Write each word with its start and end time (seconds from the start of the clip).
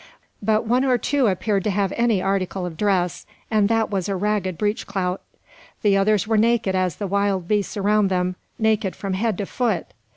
But 0.41 0.65
one 0.65 0.83
or 0.83 0.97
two 0.97 1.27
appeared 1.27 1.63
to 1.65 1.69
have 1.69 1.93
any 1.95 2.23
article 2.23 2.65
of 2.65 2.75
dress, 2.75 3.27
and 3.51 3.69
that 3.69 3.91
was 3.91 4.09
a 4.09 4.15
ragged 4.15 4.57
breech 4.57 4.87
clout. 4.87 5.21
The 5.83 5.95
others 5.95 6.25
were 6.25 6.39
naked 6.39 6.73
as 6.73 6.95
the 6.95 7.05
wild 7.05 7.47
beasts 7.47 7.77
around 7.77 8.07
them, 8.07 8.35
naked 8.57 8.95
from 8.95 9.13
head 9.13 9.37
to 9.37 9.45
foot! 9.45 9.93